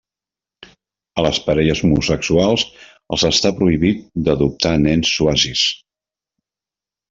[1.21, 2.65] A les parelles homosexuals
[3.17, 5.71] els està prohibit d'adoptar nens swazis.